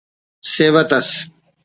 [0.51, 1.09] سیوت ئس